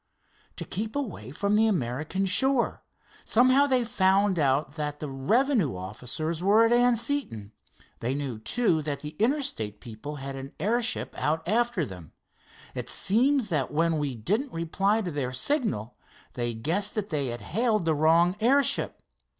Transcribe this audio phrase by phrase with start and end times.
[0.55, 2.81] "To keep away from the American shore.
[3.23, 7.51] Somehow, they had found out that the revenue officers were at Anseton.
[7.99, 12.13] They knew, too, that the Interstate people had an airship out after them.
[12.73, 15.95] It seems that when we didn't reply to their signal,
[16.33, 19.03] they guessed that they had hailed the wrong airship.